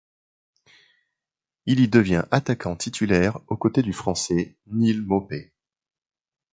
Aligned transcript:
Il 1.67 1.79
y 1.79 1.87
devient 1.87 2.23
attaquant 2.31 2.75
titulaire 2.75 3.39
au 3.49 3.55
côté 3.55 3.83
du 3.83 3.93
Français 3.93 4.57
Neal 4.65 5.03
Maupay. 5.03 5.53